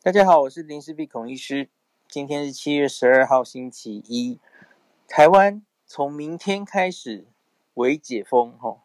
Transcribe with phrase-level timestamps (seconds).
[0.00, 1.68] 大家好，我是林氏璧孔医师。
[2.06, 4.38] 今天是七月十二号，星期一。
[5.08, 7.26] 台湾从明天开始
[7.74, 8.82] 为解封，吼。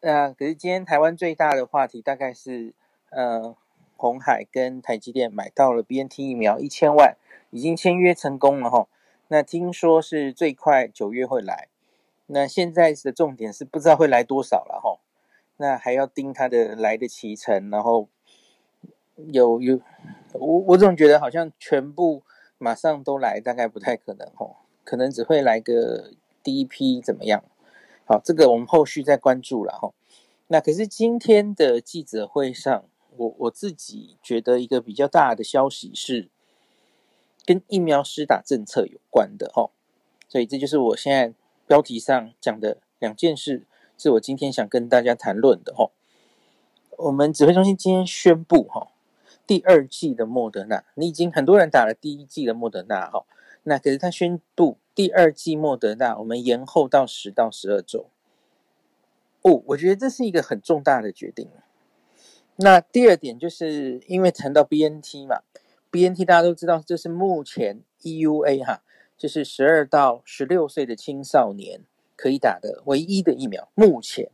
[0.00, 2.72] 那可是今天台湾最大的话题，大概是
[3.10, 3.54] 呃，
[3.98, 7.18] 红海跟台积电买到了 BNT 疫苗一千万，
[7.50, 8.88] 已经签约成功了，吼。
[9.28, 11.68] 那听说是最快九月会来。
[12.28, 15.00] 那现在的重点是不知道会来多少了，吼。
[15.58, 18.08] 那还要盯它的来的期程，然后。
[19.16, 19.80] 有有，
[20.32, 22.22] 我我总觉得好像全部
[22.58, 26.10] 马上都来，大概不太可能哦，可能只会来个
[26.42, 27.44] 第一批怎么样？
[28.06, 29.92] 好，这个我们后续再关注了哈。
[30.48, 32.84] 那可是今天的记者会上，
[33.16, 36.28] 我我自己觉得一个比较大的消息是
[37.46, 39.70] 跟疫苗施打政策有关的哈，
[40.28, 41.32] 所以这就是我现在
[41.66, 43.64] 标题上讲的两件事，
[43.96, 45.90] 是我今天想跟大家谈论的哈。
[46.98, 48.88] 我们指挥中心今天宣布哈。
[49.46, 53.24] 第二季的莫德纳，你已经很多人打了第一季的莫德纳哈，
[53.64, 58.06] 那可是他宣布第二季莫德纳，我们延后到十到十二周。
[59.42, 61.48] 哦，我觉得这是一个很重大的决定。
[62.56, 65.42] 那第二点就是因为谈到 BNT 嘛
[65.90, 68.82] ，BNT 大家都知道，这是目前 EUA 哈，
[69.18, 71.82] 就是十二到十六岁的青少年
[72.16, 74.30] 可以打的唯一的疫苗，目前。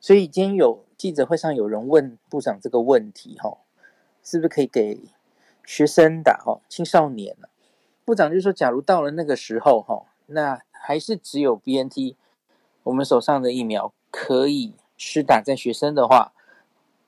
[0.00, 3.58] 所以今天有记者会上有人问部长这个问题哈。
[4.22, 5.00] 是不是可以给
[5.64, 6.36] 学生打？
[6.44, 7.48] 哈，青少年呢？
[8.04, 12.16] 部长就说，假如到了那个时候，哈，那还是只有 BNT，
[12.82, 16.32] 我们手上的疫苗可以施打在学生的话，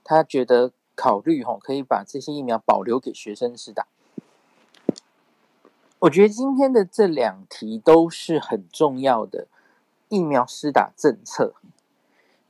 [0.04, 3.86] 他觉得考虑，哈，可以把这些疫苗保留给学生施打。
[6.00, 9.48] 我觉得今天的这两题都是很重要的
[10.08, 11.54] 疫苗施打政策。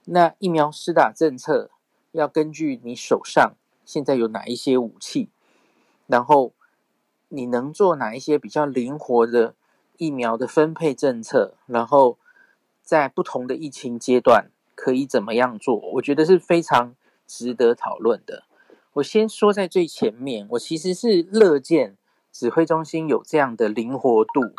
[0.05, 1.70] 那疫苗施打政策
[2.10, 3.55] 要根据你手上。
[3.84, 5.28] 现在有哪一些武器？
[6.06, 6.52] 然后
[7.28, 9.55] 你能做哪一些比较灵活的
[9.97, 11.55] 疫苗的分配政策？
[11.66, 12.19] 然后
[12.83, 15.77] 在不同的疫情阶段可以怎么样做？
[15.95, 16.95] 我觉得是非常
[17.27, 18.45] 值得讨论的。
[18.95, 21.96] 我先说在最前面，我其实是乐见
[22.30, 24.55] 指挥中心有这样的灵活度，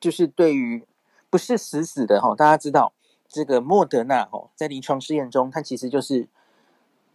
[0.00, 0.84] 就是对于
[1.28, 2.34] 不是死死的哈。
[2.34, 2.92] 大家知道
[3.28, 6.28] 这个莫德纳哈，在临床试验中，它其实就是。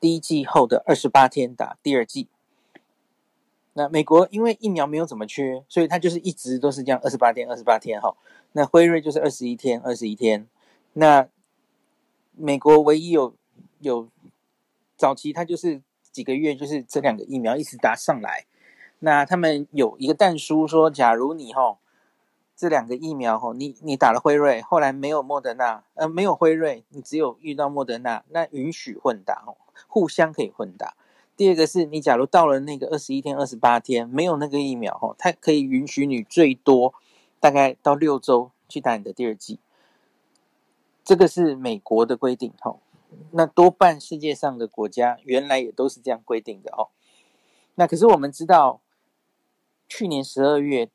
[0.06, 2.28] 第一季后的二十八天打第二剂，
[3.74, 8.16] 那美国因为疫苗没有怎么缺，所以它就是一直都是这样二十八天、二十八天哈。
[8.52, 10.48] 那辉瑞就是二十一天、二十一天。
[10.94, 11.28] 那
[12.34, 13.34] 美国唯一有
[13.80, 14.08] 有
[14.96, 18.46] 早期，它就是几个月，就是这两个疫苗一直打上来。
[19.00, 21.80] 那他们有一个但书说，假如你哈。
[22.56, 30.96] 这两个疫苗吼，你你打了辉瑞，后来没有莫德纳，呃，没有辉瑞，你只有遇到莫德纳，那允许混打哦，互相可以混打。
[31.36, 36.94] 第二个是你假如到了那个二十一天、二十八天没有那个疫苗吼，它可以允许你最多
[37.40, 39.60] 大概到六周去打你的第二剂。
[41.04, 42.80] 这个是美国的规定吼，
[43.32, 46.90] 那多半世界上的国家原来也都是这样规定的哦。
[47.76, 48.82] 那可是我们知道，
[49.88, 50.90] 去年十二月。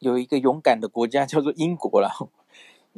[0.00, 2.08] 有一个勇敢的国家叫做英国了。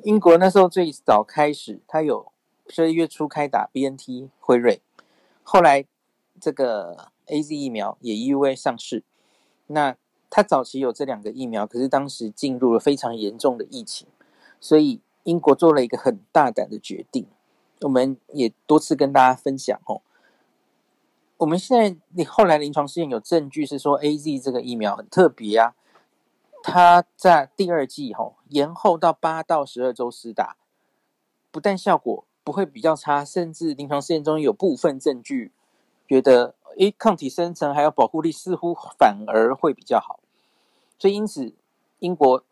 [0.04, 2.30] 英国那时候最早开始，它有
[2.68, 4.80] 十一月初开打 BNT 辉瑞，
[5.42, 5.84] 后来
[6.40, 9.04] 这个 AZ 疫苗也 EUA 上市。
[9.66, 9.96] 那
[10.28, 14.08] 它早期有这两个疫苗，可是当时进入了非常严重的疫情，
[14.60, 17.26] 所以英国做了一个很大胆的决定。
[17.80, 20.02] 我们也多次跟大家分享哦。
[21.38, 25.74] 我们现在你后来临床试验有证据是说 AZ 这个疫苗很特别啊。
[26.62, 30.56] 它在第二季吼延后到八到十二周施打，
[31.50, 35.52] 不但效果不会比较差，甚至临床试验中有部分证据
[36.08, 40.20] 觉得，诶，抗体生成还有保护力似乎反而会比较好。
[40.98, 41.52] 所以因此，
[42.00, 42.44] 英国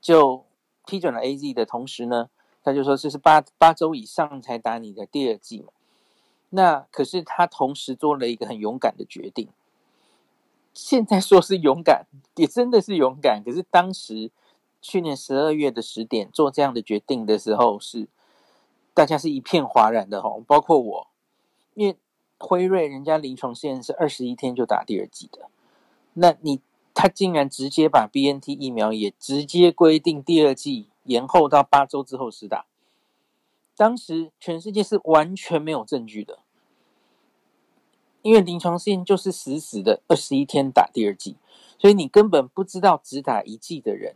[0.00, 0.44] 就
[0.86, 2.30] 批准了 AZ 的同时呢，
[2.62, 5.68] 他就说这是八八周以上才打你的第二剂嘛。
[6.50, 9.48] 那可是他同时做了一个很勇敢的决定。
[10.74, 13.42] 现在说是勇敢，也真的是勇敢。
[13.44, 14.30] 可是当时
[14.80, 18.08] 去年十二月的十点做这样的决定的时候，是
[18.94, 21.08] 大家是一片哗然的哈，包括我，
[21.74, 21.96] 因为
[22.38, 25.48] 辉瑞人家临床试验是二十一天就打第二剂的，
[26.14, 26.60] 那你
[26.92, 32.66] 他竟然直接把 BNT 疫苗也直接规定第二剂延后到八周之后施打，
[33.76, 36.40] 当时全世界是完全没有证据的。
[38.20, 41.36] 因为临床试验就是死死的二十一天打第二剂，
[41.76, 44.14] 所以你根本不知道只打一剂的人，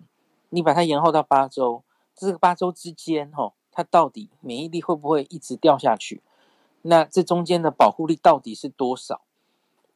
[0.51, 1.83] 你把它延后到八周，
[2.15, 6.23] 这个八周之间，哈，它到底免疫力会不会一直掉下去？
[6.81, 9.21] 那这中间的保护力到底是多少？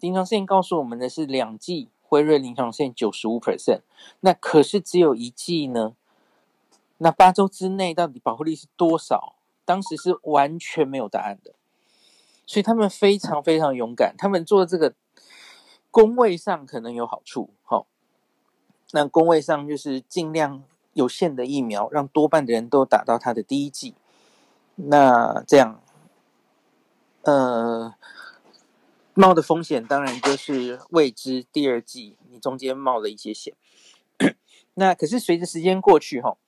[0.01, 3.81] 临床试验告诉我们的是两剂辉瑞临床试验九十五 percent，
[4.21, 5.97] 那可是只有一剂呢？
[6.99, 9.37] 那八周之内到底保护力是多少？
[9.65, 11.55] 当时是完全没有答案的，
[12.45, 14.95] 所以他们非常非常勇敢，他们做这个
[15.91, 17.87] 工位上可能有好处，好，
[18.91, 20.63] 那工位上就是尽量
[20.93, 23.95] 有限的疫苗，让多半的人都打到他的第一剂，
[24.77, 25.81] 那这样，
[27.23, 27.95] 呃。
[29.13, 33.55] 冒的风险当然就是未知第二剂，你中间冒了一些险。
[34.75, 36.39] 那可是随着时间过去，哈，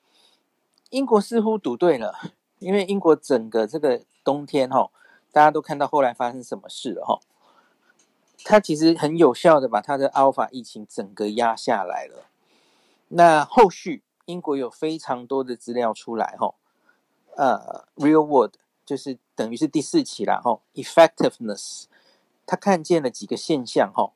[0.89, 2.15] 英国似乎赌对了，
[2.61, 4.91] 因为英国整个这个冬天，哈，
[5.33, 7.21] 大家都看到后来发生什么事了，哈。
[8.45, 12.29] 它其实很有效的把它的阿尔法疫情整个压下来了。
[13.09, 16.55] 那后续英国有非常多的资料出来，哈，
[17.37, 18.55] 呃，real world
[18.85, 21.85] 就是等于是第四期了，哈，effectiveness。
[22.47, 24.13] 他看见了几个现象，哈，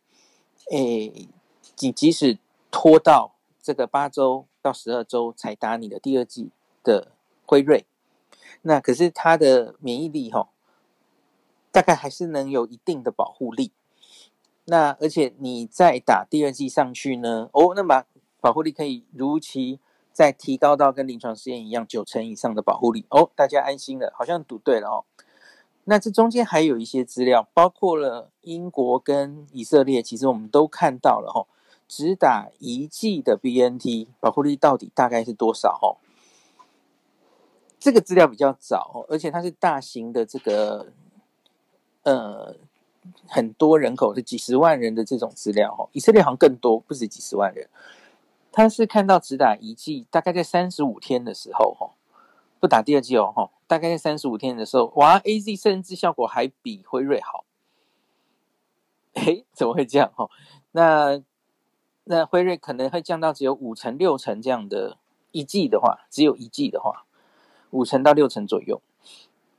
[0.71, 1.29] 诶，
[1.75, 2.39] 即即使
[2.71, 6.51] 拖到这个八周到十二周才打你的第二剂
[6.83, 7.13] 的
[7.47, 7.87] 辉瑞，
[8.63, 10.49] 那可是他的免疫力，哈，
[11.71, 13.73] 大概还是能有一定的保护力。
[14.65, 18.05] 那而且你再打第二剂上去呢，哦，那么
[18.41, 19.79] 保护力可以如期
[20.17, 25.05] 再提高到跟临床试验一样九成以上的保护力，哦，大家安心了，好像赌对了哦。
[25.85, 31.49] 那这中间还有一些资料，包括了英国跟以色列，其实我们都看到了吼，
[31.87, 36.01] 只打一剂的 BNT 保护力到底大概是多少哦？
[37.79, 40.95] 这个资料比较早，而且它是大型的这个，
[42.05, 42.57] 呃，
[43.29, 47.69] 很多人口是几十万人的这种资料吼，以色列好像更多，不止几十万人。
[48.57, 51.91] 他是看到只打一剂，大概在三十五天的时候哈。
[52.59, 57.45] 不打第二剂哦，哈，大概在三十五天的时候，哇，AZ 甚至效果还比辉瑞好，
[59.13, 60.31] 诶，怎么会这样哈？
[60.73, 61.23] 那
[62.05, 64.97] 那辉瑞可能会降到只有五成六成这样的
[65.33, 67.05] 一剂的话，只有一剂的话，
[67.73, 68.81] 五成到六成左右。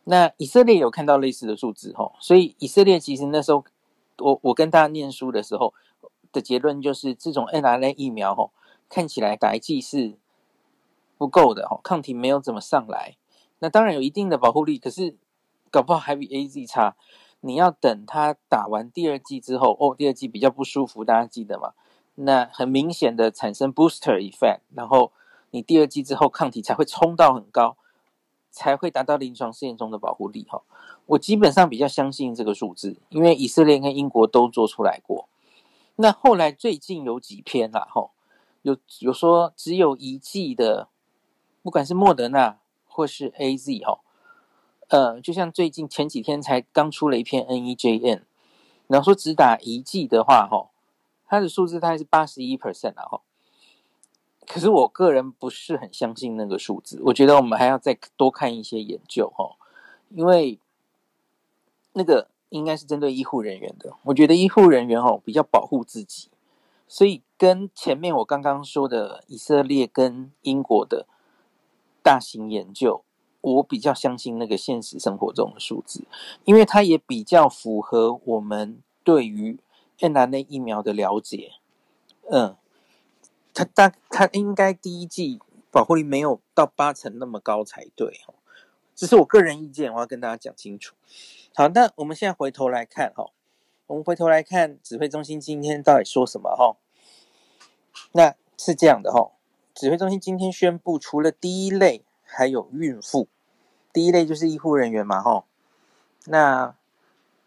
[0.05, 3.63] 那以色列有看到类似的数字哈，所以以色列其实那时候
[4.17, 5.75] 我我跟大家念书的时候
[6.31, 8.49] 的结论就是，这种 nrna 疫苗哈，
[8.89, 10.17] 看起来打一剂是。
[11.19, 13.17] 不够的哈，抗体没有怎么上来，
[13.57, 15.15] 那当然有一定的保护力，可是
[15.71, 16.95] 搞不好还比 AZ 差。
[17.39, 21.73] 你要等他打完第二剂之后，哦，第二剂比较不舒服，大家记得吗？
[22.13, 25.11] 那很明显的产生 booster effect，然后
[25.49, 27.77] 你第二剂之后抗体才会冲到很高，
[28.51, 30.61] 才会达到临床试验中的保护力哈。
[31.07, 35.27] 我基本上比较相信这个数字，因为以色列跟英国都做出来过。
[35.95, 38.11] 那后来最近有几篇啦，哈，
[38.71, 40.89] 有有说只有一剂的。
[41.63, 43.99] 不管是莫德纳或是 AZ 哈，
[44.87, 48.21] 呃，就像最近前几天才刚出了一篇 NEJM，
[48.87, 50.69] 然后说只打一剂的话哈，
[51.27, 53.21] 它的数字大概是八十一 percent 啊哈。
[54.45, 59.57] 可是我个人不是很相信那个数字，我觉得我们还要再多看一些研究哈，
[60.07, 60.57] 因为
[61.91, 66.29] 那个应该是针对医护人员的，我觉得医护人员哈比较保护自己，
[66.87, 71.05] 所以跟前面我刚刚说的以色列跟英国的。
[72.03, 73.03] 大型研究，
[73.41, 76.05] 我比较相信那个现实生活中的数字，
[76.45, 79.59] 因为它也比较符合我们对于
[79.99, 81.55] mRNA 疫苗的了解。
[82.31, 82.55] 嗯，
[83.53, 88.35] 它大它应该第一季保护力没有到八成那么高才对哦，
[88.95, 90.95] 这是我个人意见，我要跟大家讲清楚。
[91.53, 93.31] 好，那我们现在回头来看哈，
[93.87, 96.75] 我们回头来看指挥中心今天到底说什么哈？
[98.11, 99.31] 那是这样的哈。
[99.73, 103.29] 指挥中心今天宣布，除了第一类，还有孕妇。
[103.93, 105.45] 第一类就是医护人员嘛，吼。
[106.25, 106.75] 那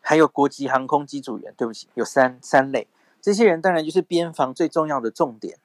[0.00, 2.88] 还有国际航空机组员，对不起，有三三类。
[3.20, 5.59] 这些人当然就是边防最重要的重点。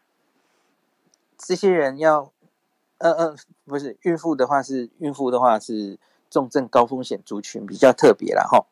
[1.38, 2.34] 这些人要，
[2.98, 5.98] 呃呃，不是孕妇的话是孕妇的话是
[6.30, 8.68] 重症高风险族群比较特别啦，吼。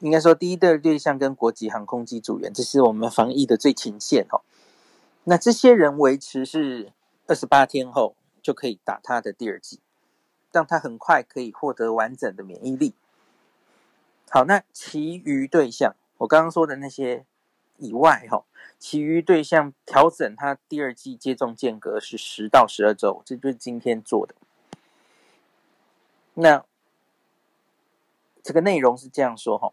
[0.00, 4.42] 应该说，第一对对象跟国籍航空机组员，这是我们防疫的最前线，哦。
[5.24, 6.92] 那这些人维持是
[7.26, 9.80] 二十八天后就可以打他的第二剂，
[10.52, 12.94] 让他很快可以获得完整的免疫力。
[14.30, 17.24] 好，那其余对象，我刚刚说的那些
[17.78, 18.44] 以外，哈，
[18.78, 24.34] 其余对象调整他第二剂接种间隔是十到十二周，这就是今天做的。
[26.34, 26.64] 那
[28.42, 29.72] 这个内容是这样说，哈，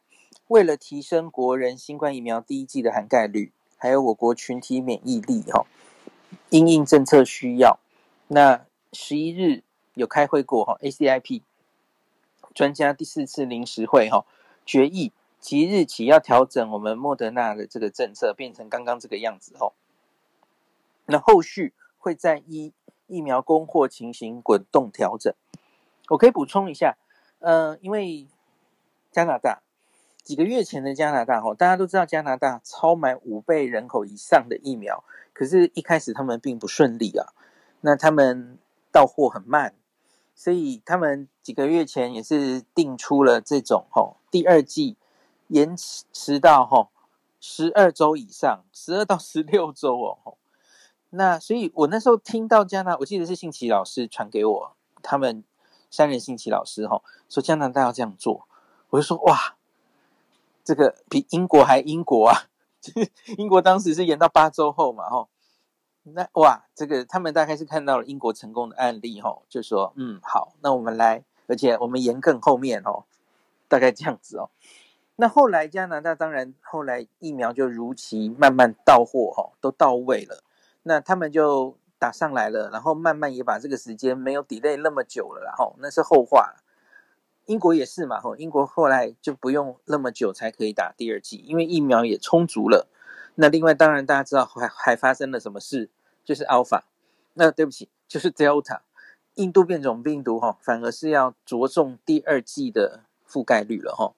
[0.51, 3.53] 为了提升国人新冠疫苗第一剂的涵盖率。
[3.77, 5.65] 还有我国群体免疫力哈，
[6.49, 7.79] 因应政策需要，
[8.27, 9.63] 那十一日
[9.95, 11.41] 有开会过哈，ACIP
[12.53, 14.23] 专家第四次临时会哈
[14.65, 19.73] 决议即日起要调整我们莫德纳的这个政策，变成刚刚这个样子哦，
[21.05, 22.71] 那后续会在一
[23.07, 25.33] 疫苗供货情形滚动调整。
[26.09, 26.97] 我可以补充一下，
[27.39, 28.27] 呃，因为
[29.11, 29.63] 加拿大
[30.23, 37.33] 几个月前的加拿大哈，大家都知道加拿大超买五倍人口以上的疫苗，可是一开始他们并不顺利啊，
[37.81, 38.57] 那他们
[38.91, 39.73] 到货很慢，
[40.35, 44.97] 所以他们几个月前也是定出了这种哈第二季。
[45.53, 46.87] 延迟到哈
[47.41, 50.37] 十二周以上，十二到十六周哦。
[51.09, 55.43] 那所以，我那时候听到加拿大，我记得是信奇老师传给我，他们
[55.89, 58.47] 三人信奇老师哈说加拿大要这样做，
[58.91, 59.57] 我就说哇，
[60.71, 62.43] 这个比英国还英国啊！
[63.37, 65.27] 英国当时是延到八周后嘛哈，
[66.03, 73.03] 那哇，这个他们大概是看到了英国成功的案例哈，就说嗯好，那我们来，而且我们延更后面哦，
[73.67, 74.49] 大概这样子哦。
[75.17, 80.41] 那后来加拿大当然后来疫苗就如期慢慢到货哈，都到位了。
[80.83, 86.55] 那他们就打上来了，然后慢慢也把这个时间没有 delay 那么久了，然后那是后话。
[87.45, 92.87] 英国也是嘛，吼，英国后来就不用那么久才可以打第二剂，因为疫苗也充足了。
[93.35, 95.89] 那另外当然大家知道还还发生了什么事，
[96.23, 96.81] 就是 Alpha，
[97.33, 98.81] 那对不起，就是 Delta，
[99.35, 104.13] 印度变种病毒哈，反而是要着重第二剂的覆盖率了哈。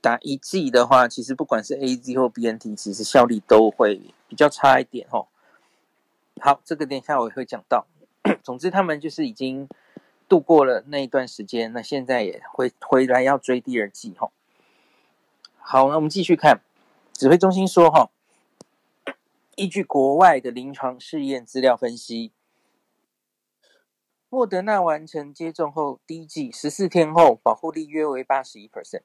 [0.00, 5.26] 打一剂的话，其实不管是 AZ 或 BNT，其实效力都会比较差一点哦。
[6.40, 7.86] 好，这个等一下我也会讲到。
[8.42, 9.68] 总之，他们就是已经
[10.30, 14.30] 度过了那一段时间，那现在也会回来要追第二剂哈。
[15.58, 16.60] 好，那我们继续看，
[17.12, 18.10] 指挥中心说哈，
[19.56, 22.30] 依据国外的临床试验资料分析，
[24.28, 29.02] 莫德纳完成接种后第一剂十四天后，保护力约为八十一 percent。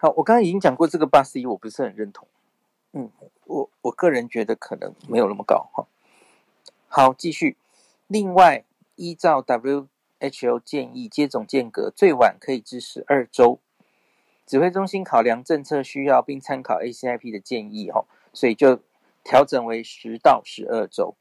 [0.00, 2.26] 好，我刚刚已经讲过这个八十一，我不是很认同。
[2.90, 3.12] 嗯，
[3.44, 5.86] 我我个人觉得可能没有那么高哈。
[6.88, 7.56] 好，继续。
[8.08, 8.64] 另外，
[9.00, 13.58] 依照 WHO 建议，接种间隔最晚可以至十二周。
[14.44, 18.80] 指挥中心考量政策需要，并参考 ACIP 的建议吼，所以就
[19.24, 21.14] 调整为十到十二周。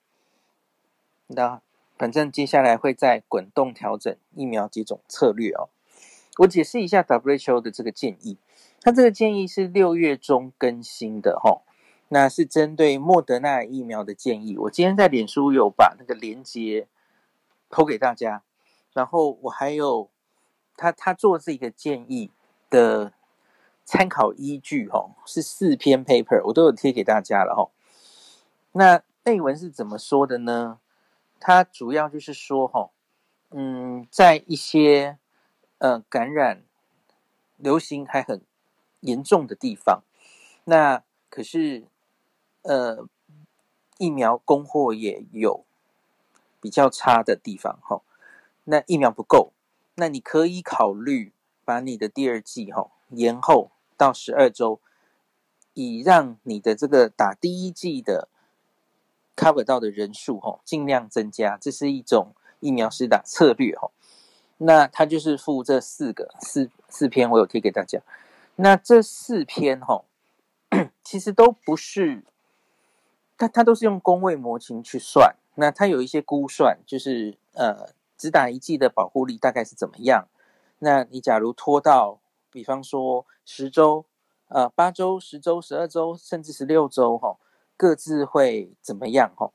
[1.28, 1.62] 那
[1.98, 5.70] 反正接下来会再滚动调整疫苗接种策略哦。
[6.40, 8.38] 我解释一下 WHO 的这个建议。
[8.82, 11.62] 他这个建议是六月中更新的吼，
[12.10, 14.58] 那是针对莫德纳疫苗的建议。
[14.58, 16.88] 我今天在脸书有把那个链接
[17.70, 18.44] 投给大家，
[18.94, 20.10] 然后我还有
[20.76, 22.32] 他他做这个建议
[22.70, 23.14] 的
[23.86, 27.72] 参考依据哈，是四篇 paper，我都有贴给大家了哈。
[28.72, 30.80] 那内文是怎么说的呢？
[31.40, 32.90] 它主要就是说哈，
[33.52, 35.18] 嗯，在一些
[35.78, 36.64] 呃感染
[37.58, 38.42] 流行还很
[39.02, 40.04] 严重的地方，
[40.66, 41.86] 那可是，
[42.64, 43.08] 呃，
[43.98, 45.66] 疫苗供货也有
[46.62, 48.02] 比较差的地方哈。
[48.66, 49.52] 那疫苗不够，
[49.96, 51.34] 那你可以考虑
[51.66, 54.80] 把你的第二季哈延后到十二周，
[55.74, 58.28] 以让你的这个打第一剂的
[59.36, 63.90] cover 到的人数哈尽量增加，这是一种疫苗施打策略哈。
[64.58, 68.02] 那它就是附这四个四四篇，我有贴给大家。
[68.58, 70.04] 那这四篇哈，
[71.02, 72.24] 其实都不是，
[73.38, 75.36] 它它都是用公位模型去算。
[75.60, 80.28] 那它有一些估算，就是呃，只打一剂的保护力大概是怎么样？
[80.80, 84.06] 那你假如拖到，比方说十周、
[84.48, 87.38] 呃八周、十周、十二周，甚至十六周哈，
[87.78, 89.52] 各自会怎么样哈？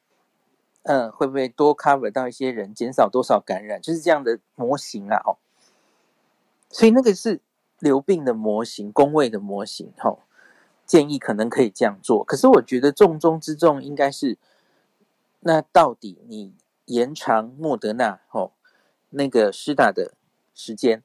[0.83, 3.81] 嗯，会不会多 cover 到一些人，减少多少感染？
[3.81, 5.39] 就是这样的模型啊，哦。
[6.71, 7.41] 所以那个是。
[7.81, 10.21] 流病的模型，公卫的模型，吼，
[10.87, 12.25] 建议可能可以这样做。
[12.25, 14.39] 可是我觉得重中之重应该是，
[15.45, 16.55] 那到底你
[16.87, 18.53] 延长莫德纳吼
[19.11, 20.15] 那个施打的
[20.55, 21.03] 时间，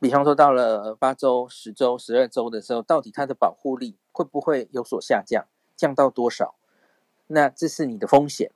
[0.00, 5.46] 比方说到了八周、十周、十二周的时候，到底它的保护力会不会有所下降，
[5.76, 6.54] 降到多少？
[7.26, 8.52] 那这是你的风险。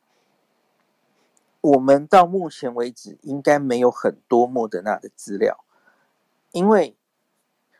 [1.60, 5.64] 我们到目前为止应该没有很多莫德纳的资料，
[6.52, 6.96] 因为。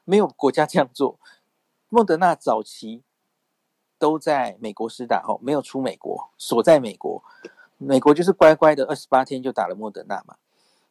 [0.09, 1.19] 没有国家这样做，
[1.89, 3.03] 莫德纳早期
[3.99, 7.23] 都在美国施打，后没有出美国，锁在美国，
[7.79, 10.37] 美国就是乖乖的二十八天就打了莫德纳嘛，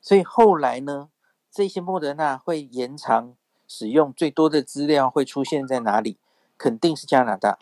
[0.02, 1.10] 所以后来呢，
[1.52, 3.34] 这些莫德纳会延长
[3.68, 6.18] 使用，最多的资料会出现在哪里？
[6.58, 7.60] 肯定是加拿大，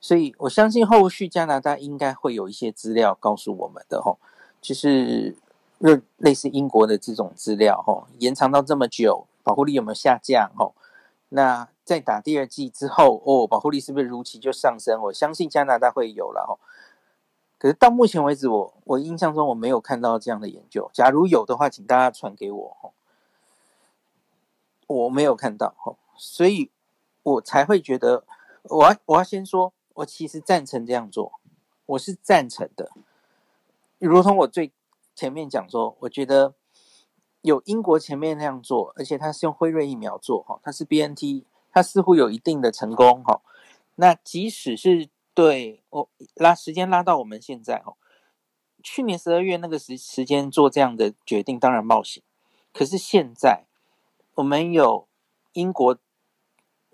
[0.00, 4.18] 所以我相信后续加拿大应该会有一些资料告诉我们的，吼，
[4.60, 5.36] 就是
[5.78, 9.26] 类类似英国的这种资料，吼，延长到这么久。
[9.42, 10.52] 保护力有没有下降？
[10.58, 10.72] 哦，
[11.30, 15.02] 那在打第二剂之后，哦，保护力是不是如期就上升？
[15.02, 16.54] 我相信加拿大会有了哦。
[17.58, 20.88] 可是到目前为止我，我印象中我没有看到这样的研究。
[20.94, 22.92] 假如有的话，请大家传给我哦。
[24.86, 26.70] 我没有看到哦，所以
[27.24, 28.24] 我才会觉得，
[28.62, 31.40] 我要我要先说，我其实赞成这样做，
[31.86, 32.92] 我是赞成的。
[33.98, 34.70] 如同我最
[35.16, 36.54] 前面讲说，我觉得
[37.42, 43.40] 有英国前面那样做，而且他是用辉瑞疫苗做哈，它是 BNT，它似乎有一定的成功哈。
[43.96, 47.96] 那即使是对我拉时间拉到我们现在哦，
[48.82, 52.22] 去年十二月那个时时间做这样的决定，当然冒险。
[52.72, 53.64] 可是现在
[54.34, 55.08] 我们有
[55.52, 55.98] 英国、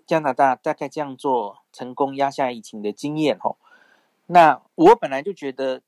[0.05, 3.57] 加拿大大概这样做成功压下疫情的经验哦。
[4.27, 5.81] 那我本来就觉得，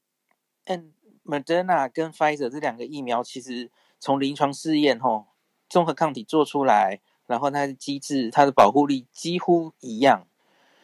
[0.66, 0.94] 嗯。
[1.26, 3.70] Moderna 跟 Pfizer 这两个疫苗，其实
[4.00, 5.28] 从临床试验吼，
[5.70, 10.28] 综合抗体做出来，然后它的机制、它的保护力几乎一样，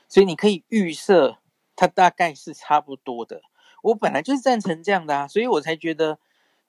[0.07, 1.39] 所以你可以预设
[1.75, 3.41] 它大概是差不多的。
[3.81, 6.19] 我本来就是赞成这样的啊，所以我才觉得，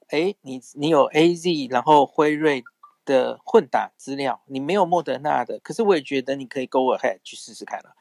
[0.09, 2.65] 哎，你你有 AZ，然后辉瑞
[3.05, 7.95] 的混打资料，你没有莫德纳的，可是我也觉得你可以 go ahead 去试试看了，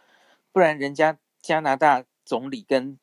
[0.51, 2.97] 不然人家加拿大总理跟。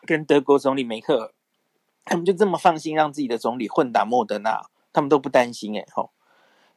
[0.00, 1.32] 跟德国总理梅克尔，
[2.04, 6.10] 他们就这么放心让自己的总理混打莫德纳，他们都不担心哎吼，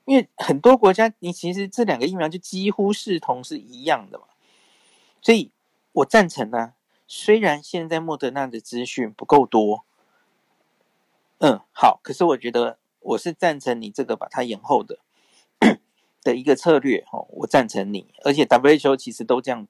[0.09, 4.25] 因为很多国家，你其实这两个疫苗就几乎视同是一样的嘛，
[5.21, 5.51] 所以
[5.91, 6.73] 我赞成呢、啊。
[7.07, 9.85] 虽然现在莫德纳的资讯不够多，
[11.37, 14.97] 嗯，好，可是我觉得我是赞成你这个把它延后的
[16.23, 19.67] 的一个策略哦，我赞成你，而且 WHO 其实都这样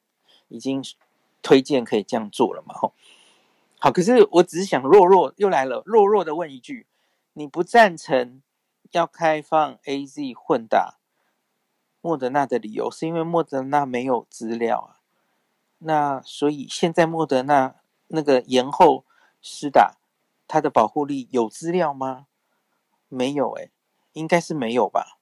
[0.47, 0.81] 已经
[1.41, 2.93] 推荐可以这样做了嘛吼。
[3.77, 6.85] 好，可是我只是想，弱弱又来了，弱弱的问一句：
[7.33, 8.41] 你不赞成
[8.91, 10.97] 要开放 AZ 混打
[12.01, 14.99] 莫德纳的理由，是因为莫德纳没有资料啊？
[15.79, 17.75] 那所以现在莫德纳
[18.07, 19.05] 那个延后
[19.41, 19.97] 施打，
[20.47, 22.27] 它的保护力有资料吗？
[23.07, 23.71] 没有诶，
[24.13, 25.17] 应该是没有吧？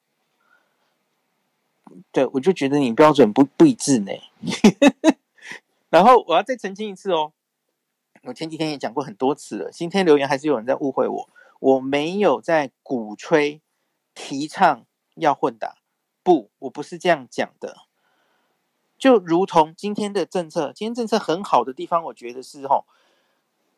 [2.11, 4.11] 对，我就觉得你标准不不一致呢。
[5.89, 7.33] 然后我要再澄清一次哦。
[8.23, 13.61] 我前几天也讲过很多次了，今天留言还是有人在误会我，我没有在鼓吹、
[14.13, 15.77] 提倡要混打，
[16.23, 17.87] 不，我不是这样讲的。
[18.97, 22.85] 就如同今天的政策，今天政策很好的地方，我觉得是吼，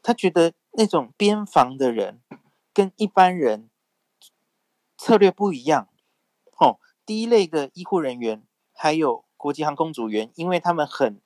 [0.02, 2.22] 他觉得那种边防的人
[2.74, 3.70] 跟一般人
[4.98, 5.90] 策略不一样，
[6.56, 8.42] 吼，第一类的医护人员
[8.74, 11.20] 还有国际航空组员，因为他们很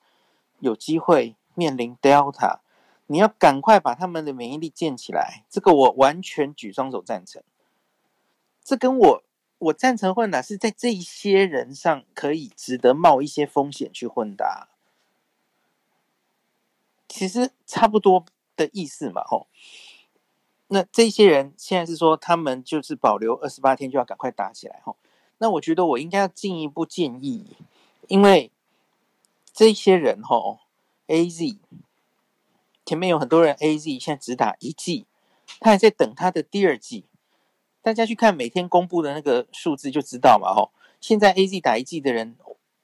[0.60, 2.62] 有机会面临 Delta。
[3.08, 7.44] 你要赶快把他们的免疫力建起来，这个我完全举双手赞成。
[8.63, 9.24] 这跟我
[9.58, 14.70] 我赞成混打是在这一些人上可以值得冒一些风险去混打，
[17.08, 19.48] 其实差不多的意思嘛，吼。
[20.68, 24.98] 那这些人现在是说他们就是保留二十八天就要赶快打起来，吼。
[25.39, 27.58] 那我觉得我应该要进一步建议，
[28.08, 28.50] 因为
[29.54, 30.60] 这些人，吼
[31.08, 31.58] ，AZ。
[32.86, 35.06] 前面有很多人 AZ 现在只打一剂，
[35.60, 37.06] 他还在等他的第二剂。
[37.82, 40.72] 大家去看每天公布的那个数字就知道嘛，吼。
[41.02, 42.38] 现在 AZ 打一剂的人，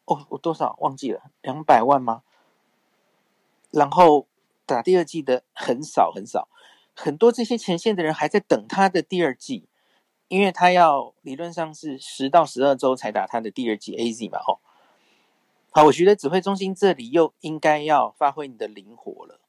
[0.06, 2.24] 哦，我多少忘记了，两百万吗？
[3.72, 4.28] 然后
[4.66, 6.50] 打第二剂的很少很少，
[6.96, 9.70] 很多这些前线的人还在等他的第二剂，
[10.28, 14.60] 因为他要理论上是十到十二周才打他的第二剂 AZ 嘛，吼。
[15.72, 19.40] 好，我觉得指挥中心这里又应该要发挥你的灵活了。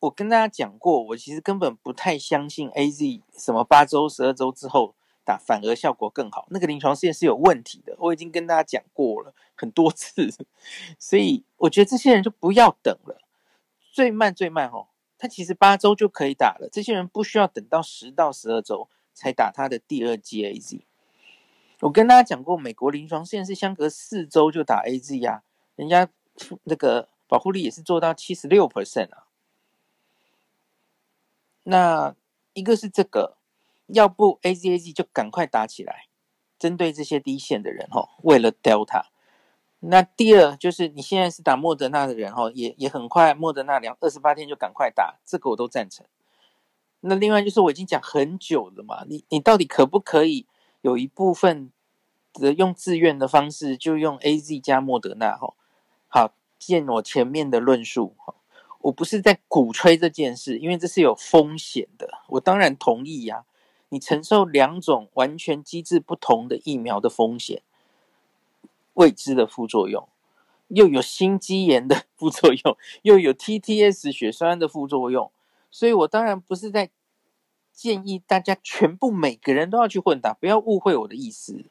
[0.00, 7.96] 我跟大家讲过，我其实根本不太相信 AZ 什么八周、十二周之后打反而效果更好，那个临床试验是有问题的。
[7.98, 10.30] 我已经跟大家讲过了很多次，
[11.00, 13.20] 所以我觉得这些人就不要等了。
[13.92, 14.86] 最慢最慢哦，
[15.18, 16.68] 他其实八周就可以打了。
[16.70, 20.80] 这些人不需要等到十到十二周才打他的第二剂 AZ。
[21.80, 25.42] 我跟大家讲过，美国临床试验是相隔四周就打 AZ 呀，
[25.74, 26.08] 人家
[26.64, 29.24] 那个保护力也是做到七十六 percent 啊。
[31.70, 32.14] 那
[32.54, 33.36] 一个是这个，
[33.88, 36.06] 要不 AZAZ 就赶快打起来，
[36.58, 39.02] 针对这些低线的人吼，为了 Delta。
[39.80, 46.06] 那第二就是你现在是打莫德纳的人吼，也也很快莫德纳两二十八天就赶快打，这个我都赞成。
[47.00, 50.46] 那另外就是我已经讲很久了嘛，你你到底可不可以
[50.80, 51.70] 有一部分
[52.32, 55.54] 的用自愿的方式就用 AZ 加莫德纳吼？
[56.08, 58.16] 好，见我前面的论述
[58.80, 62.08] 我不是在鼓吹这件事，因为这是有风险的。
[62.28, 63.44] 我当然同意呀、
[63.88, 67.62] 你承受两种完全机制不同的疫苗的风险，
[68.94, 70.08] 未知的副作用，
[70.68, 75.30] 又有心肌炎的副作用，又有 TTS 血栓的副作用，
[75.70, 76.90] 所以我当然不是在
[77.72, 81.64] 建议大家全部每个人都要去混打，不要误会我的意思。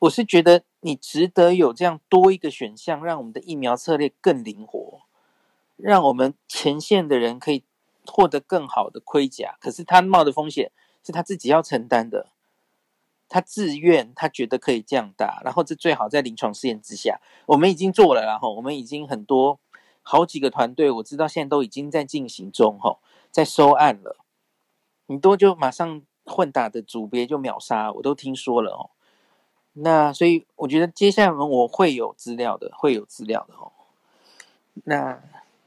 [0.00, 5.02] 我是觉得你值得有这样多一个选项，让我们的疫苗策略更灵活，
[5.82, 7.64] 让我们前线的人可以
[8.06, 9.56] 获得更好的盔甲。
[9.60, 10.70] 可是他冒的风险
[11.04, 12.28] 是他自己要承担的，
[13.28, 19.58] 他自愿，他觉得可以这样打，然后这最好在临床试验之下，我们已经做了，然后我们已经很多
[20.02, 22.98] 好几个团队，我知道现在都已经在进行中，吼，
[23.30, 24.18] 在收案了。
[25.08, 28.90] 很多就马上混打的组别就秒杀，我都听说了哦。
[29.74, 33.72] 那所以我觉得接下来我会有资料的，会有资料的哦。
[34.84, 35.20] 那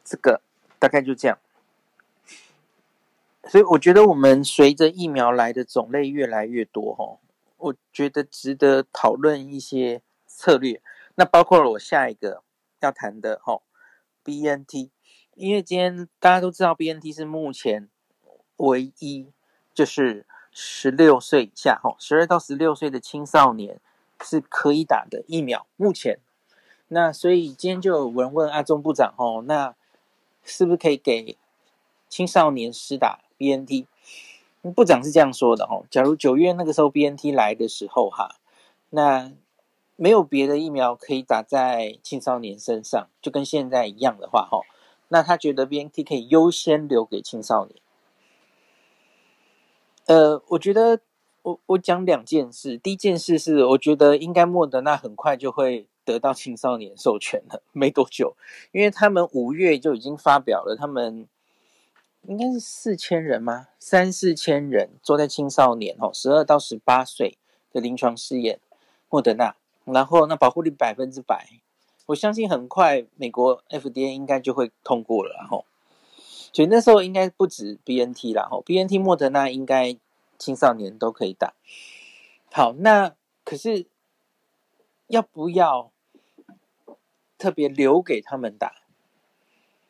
[0.06, 0.40] 这个
[0.80, 1.38] 大概就这样。
[3.44, 7.20] 所以我觉得我们随着疫苗来的种类越来越多哦，
[7.58, 10.82] 我觉得值得讨论一些策略。
[11.16, 12.44] 那包括了我下一个
[12.80, 13.64] 要谈的哦
[14.24, 14.92] ，BNT，
[15.34, 17.90] 因为今天大家都知道 BNT 是目前
[18.58, 19.28] 唯一
[19.74, 23.82] 就是十六岁以下哦，十二到十六岁的青少年。
[24.24, 26.20] 是可以打的疫苗，目前，
[26.88, 29.76] 那所以今天就有人问阿中部长哦，那
[30.46, 31.36] 是不是可以给
[32.08, 33.86] 青少年施打 BNT？
[34.74, 38.36] 部长是这样说的哦，假如九月那个时候 BNT 来的时候哈，
[38.92, 39.32] 那
[39.96, 44.62] 没有别的疫苗可以打在青少年身上，就跟现在一样的话哈，
[45.10, 47.76] 那他觉得 BNT 可以优先留给青少年。
[50.06, 51.02] 呃，我觉得。
[51.46, 58.38] 我我讲两件事，第一件事是，我觉得应该莫德纳很快就会得到青少年授权了，没多久，
[58.72, 61.28] 因为他们五月就已经发表了，他们
[62.22, 63.68] 应该是四千人吗？
[63.80, 67.38] 三四千人做在青少年哦，十二到十八岁
[67.74, 68.60] 的临床试验，
[69.10, 71.50] 莫德纳，然后那保护率百分之百，
[72.06, 75.66] 我相信很快美国 FDA 应该就会通过了，然后，
[76.54, 79.98] 所以那时候应该不止 BNT 啦，吼，BNT 莫德纳应该。
[80.38, 81.54] 青少年都可以打，
[82.52, 83.16] 好，那
[83.46, 83.86] 可是
[85.08, 85.94] 要不要
[87.38, 88.84] 特别留给他们打？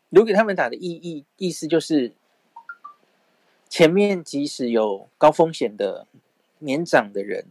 [0.10, 2.14] 留给他们打的意义意思就是，
[3.68, 6.08] 前面即使有高风险的
[6.60, 7.48] 年长的人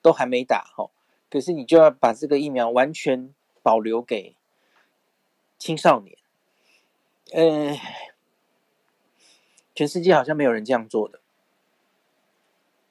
[0.00, 0.90] 都还没打哈，
[1.28, 4.34] 可是你就要把这个疫苗完全保留给
[5.58, 6.16] 青少年。
[7.32, 7.76] 呃，
[9.74, 11.20] 全世界好像没有人这样做的。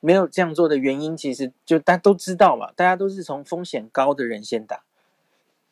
[0.02, 4.84] 没有这样做的原因，其实就大家都知道嘛，大家都是从风险高的人先打，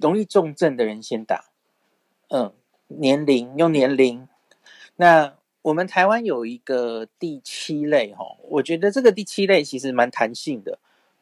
[0.03, 1.45] 容易重症的人先打。
[2.27, 2.53] 嗯，
[2.87, 4.27] 年龄用年龄。
[4.97, 10.77] 那我们台湾有一个第七类哈，我觉得这个第七类其实蛮弹性的。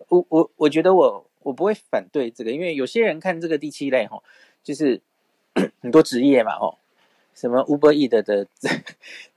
[0.09, 4.21] 我我我觉得我我不会反对这个，因为有些人看这个第七类哈，
[4.63, 4.99] 就是
[5.79, 6.77] 很多职业嘛哈，
[7.35, 8.47] 什么 Uber EAT 的 的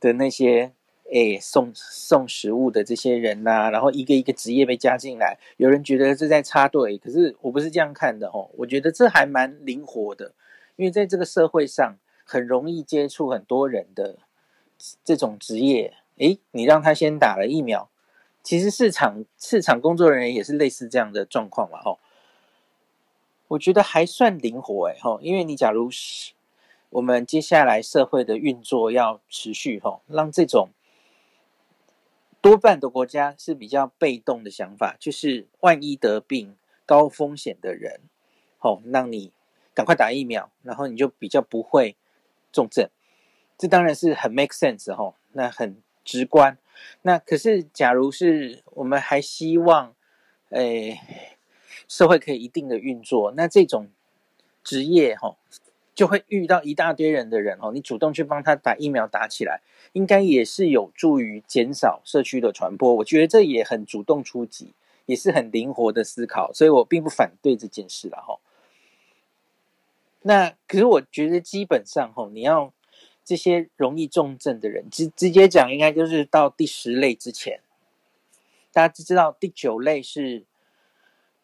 [0.01, 0.73] 的那些。
[1.12, 8.51] 哎，送送食物的这些人呐、然后一个一个职业被加进来，有人觉得这在插队，可是我不是这样看的哦。
[8.57, 10.33] 我觉得这还蛮灵活的，
[10.77, 14.19] 因为在这个社会上很容易接触很多人的
[15.05, 17.88] 这种职业，哎，你让他先打了疫苗，
[18.43, 21.99] 其实市场市场工作人员也是类似这样的状况嘛，吼。
[23.49, 26.33] 我觉得还算灵活，哎，吼，因为你假如是
[26.88, 30.71] 我们接下来社会的运作要持续，吼，让这种。
[32.45, 36.55] 多半的国家是比较被动的想法，就是万一得病
[36.85, 38.03] 高风险的人，
[38.59, 39.33] 哦，让你
[39.73, 41.97] 赶快打疫苗，然后你就比较不会
[42.53, 42.91] 重症。
[43.57, 46.59] 这当然是很 make sense 哦，那很直观。
[47.01, 49.95] 那可是，假如是我们还希望，
[50.51, 51.01] 诶，
[51.89, 53.89] 社会可以一定的运作，那这种
[54.63, 55.39] 职业哈。
[55.95, 59.61] 就会遇到一大堆人的人哦，你主动去帮他打疫苗打起来，
[59.93, 62.93] 应该也是有助于减少社区的传播。
[62.95, 64.75] 我觉得这也很主动出击，
[65.07, 68.41] 也是很灵活的思考，所以我并不反对这件事了哈。
[70.23, 72.73] 那可是我觉得基本上哈，你要
[73.25, 77.61] 这些容易重症的人，直直接讲，应该就是到第十类之前，
[78.73, 80.45] 大家知知道第九类是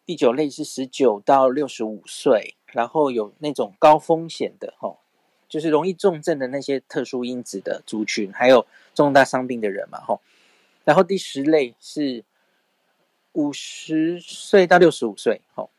[0.05, 2.55] 第九类是十九到六十五岁。
[2.71, 4.99] 然后有那种高风险的吼，
[5.47, 10.21] 就是容易重症的那些特殊因子的族群，还有重大伤病的人嘛吼。
[10.83, 12.23] 然后第十类是
[13.33, 15.69] 五十岁到六十五岁吼，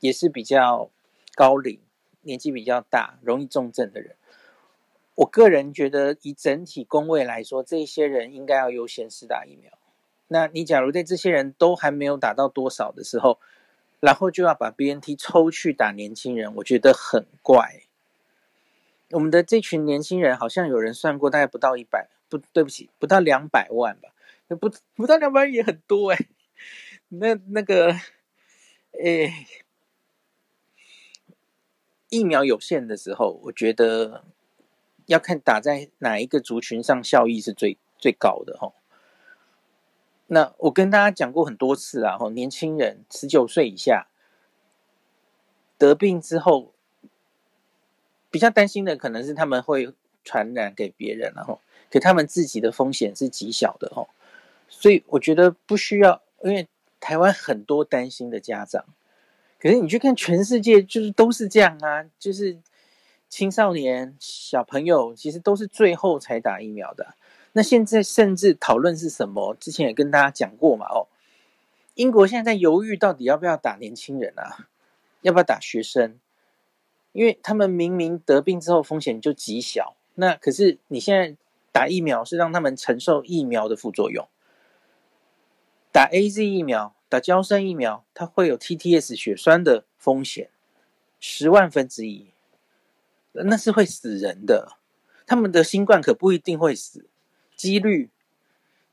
[0.00, 0.90] 也是比较
[1.34, 1.78] 高龄、
[2.22, 4.16] 年纪比较大、容易重症的人。
[5.16, 9.70] 我个人觉得，以整体公卫来说，这些人应该要优先施打疫苗。
[10.28, 13.38] 那你假如在这些人都还没有打到多少的时候，
[14.00, 17.82] 然后就要把 BNT 抽去打年轻人，我觉得很怪。
[19.10, 24.08] 我们的这群年轻人好像有人算过，大概不到一百，不对不起，不到两百万吧？
[24.48, 26.18] 不不到两百万也很多哎。
[27.08, 27.94] 那那个，
[28.92, 29.32] 诶，
[32.08, 34.24] 疫苗有限的时候，我觉得
[35.06, 38.72] 要看打在哪一个族群上效益是最最高的哈。
[40.32, 44.06] 那我跟大家讲过很多次啊，吼，年轻人十九岁以下
[45.76, 46.72] 得病之后，
[48.30, 49.92] 比较担心的可能是他们会
[50.24, 54.06] 传染给别人，然后给他们自己的风险是极小的哦，
[54.68, 56.68] 所以我觉得不需要，因为
[57.00, 58.84] 台湾很多担心的家长，
[59.58, 62.56] 可是你去看全世界，就是都是这样啊，就是
[63.28, 67.16] 青少年小朋友其实都是最后才打疫苗的。
[67.52, 69.54] 那现在甚至讨论是什么？
[69.58, 71.08] 之前也跟大家讲过嘛，哦，
[71.94, 74.68] 英国现在在犹豫到底要不要打年轻人啊，
[75.22, 76.18] 要不要打学生？
[77.12, 81.36] 因为他们明明得病之后风险就极小，那可是你现在
[81.72, 84.28] 打疫苗是让他们承受疫苗的副作用。
[85.90, 90.50] 打 AZ 疫苗、打胶生疫苗，它会有 TTS 血栓的风险，
[91.18, 92.28] 十万分之一，
[93.32, 94.76] 那是会死人的。
[95.26, 97.09] 他们的新冠可不一定会死。
[97.60, 98.08] 几率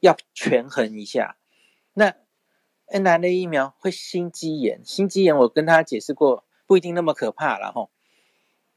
[0.01, 1.37] 要权衡一下。
[1.93, 2.15] 那
[2.89, 7.89] mRNA 疫苗会心肌炎，心肌炎我跟他解释过，不一定那么可怕了吼。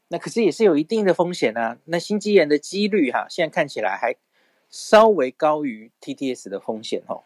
[0.07, 1.77] 那可是也是有一定的风险啊。
[1.83, 4.15] 那心肌炎的几率哈，现在看起来还
[4.69, 7.25] 稍微高于 TTS 的风险吼，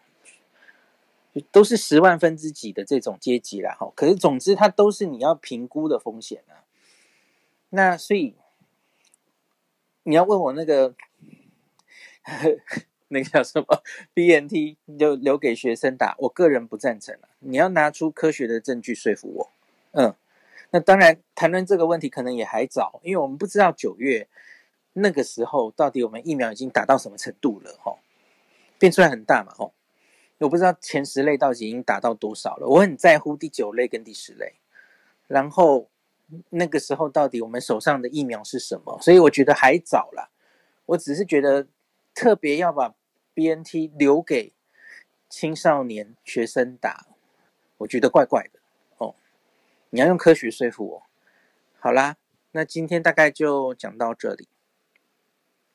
[1.52, 3.92] 都是十万分之几的这种阶级啦吼。
[3.94, 6.66] 可是总之它都是你要评估的风险啊。
[7.68, 8.34] 那所以
[10.02, 10.96] 你要问我那个。
[13.08, 13.82] 那个叫什么
[14.14, 17.28] BNT 就留给学生打，我个人不赞成了。
[17.38, 19.52] 你要拿出科学的证据说服我。
[19.92, 20.12] 嗯，
[20.70, 24.26] 那当然谈论这个问题可能也还早，因为我们不知道九月
[24.94, 27.96] 那个时候到底我们疫苗已经打到什么程度了哈，
[28.76, 29.72] 变出来很大嘛吼。
[30.38, 34.54] 我不知道前十类到底已经打到多少了，我很在乎第九类跟第十类。
[35.28, 35.88] 然后
[36.50, 38.98] 那个时候到底我们手上的疫苗是什么？
[39.00, 40.32] 所以我觉得还早了。
[40.86, 41.68] 我只是觉得。
[42.16, 42.94] 特别要把
[43.34, 44.54] BNT 留给
[45.28, 47.06] 青少年学生打，
[47.76, 48.58] 我觉得怪怪的
[48.96, 49.14] 哦。
[49.90, 51.02] 你要用科学说服我。
[51.78, 52.16] 好啦，
[52.52, 54.48] 那今天大概就讲到这里。